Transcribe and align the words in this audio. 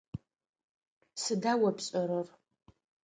Сыда 1.21 1.53
о 1.67 1.71
пшӏэрэр? 1.75 2.27